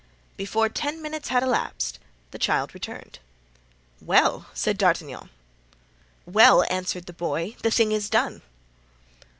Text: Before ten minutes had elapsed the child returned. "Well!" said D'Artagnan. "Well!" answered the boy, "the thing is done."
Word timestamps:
Before 0.35 0.67
ten 0.67 0.99
minutes 0.99 1.27
had 1.27 1.43
elapsed 1.43 1.99
the 2.31 2.39
child 2.39 2.73
returned. 2.73 3.19
"Well!" 4.01 4.47
said 4.51 4.75
D'Artagnan. 4.79 5.29
"Well!" 6.25 6.65
answered 6.71 7.05
the 7.05 7.13
boy, 7.13 7.55
"the 7.61 7.69
thing 7.69 7.91
is 7.91 8.09
done." 8.09 8.41